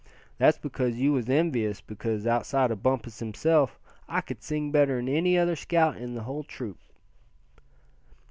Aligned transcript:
That's 0.39 0.57
because 0.57 0.95
you 0.99 1.13
was 1.13 1.29
envious 1.29 1.79
because, 1.79 2.25
outside 2.25 2.71
of 2.71 2.81
Bumpus 2.81 3.19
himself, 3.19 3.77
I 4.09 4.21
could 4.21 4.41
sing 4.41 4.71
better'n 4.71 5.07
any 5.07 5.37
other 5.37 5.55
scout 5.55 5.97
in 5.97 6.15
the 6.15 6.23
whole 6.23 6.41
troop." 6.43 6.79